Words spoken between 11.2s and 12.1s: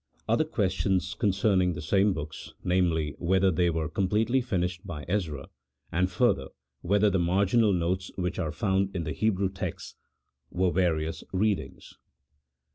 READINGS.